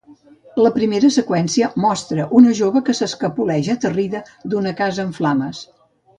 La 0.59 0.69
primera 0.77 1.11
seqüència 1.15 1.69
mostra 1.83 2.25
una 2.39 2.55
jove 2.61 2.83
que 2.89 2.97
s'escapoleix 3.01 3.71
aterrida 3.75 4.25
d'una 4.55 4.75
casa 4.83 5.07
en 5.07 5.15
flames. 5.21 5.63